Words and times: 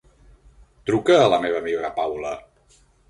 Truca 0.91 1.17
a 1.17 1.27
la 1.33 1.39
meva 1.45 1.59
amiga 1.65 1.93
Paula. 1.99 2.33